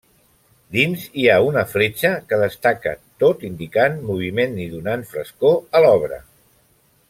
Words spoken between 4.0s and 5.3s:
moviment i donant